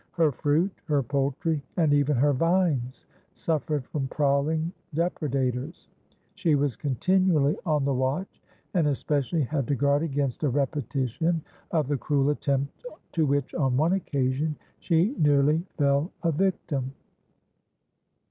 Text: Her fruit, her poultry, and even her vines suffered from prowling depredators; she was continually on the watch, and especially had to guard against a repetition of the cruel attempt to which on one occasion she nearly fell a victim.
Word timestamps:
Her 0.13 0.31
fruit, 0.31 0.71
her 0.85 1.03
poultry, 1.03 1.61
and 1.77 1.93
even 1.93 2.15
her 2.17 2.33
vines 2.33 3.05
suffered 3.35 3.85
from 3.85 4.07
prowling 4.07 4.71
depredators; 4.95 5.89
she 6.33 6.55
was 6.55 6.75
continually 6.75 7.55
on 7.67 7.85
the 7.85 7.93
watch, 7.93 8.41
and 8.73 8.87
especially 8.87 9.43
had 9.43 9.67
to 9.67 9.75
guard 9.75 10.01
against 10.01 10.41
a 10.41 10.49
repetition 10.49 11.43
of 11.69 11.87
the 11.87 11.97
cruel 11.97 12.31
attempt 12.31 12.83
to 13.11 13.27
which 13.27 13.53
on 13.53 13.77
one 13.77 13.93
occasion 13.93 14.55
she 14.79 15.13
nearly 15.19 15.63
fell 15.77 16.11
a 16.23 16.31
victim. 16.31 16.93